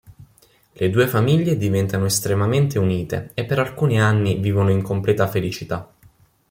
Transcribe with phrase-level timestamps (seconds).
[0.73, 5.87] Le due famiglie diventano estremamente unite e per alcuni anni vivono in completa felicità.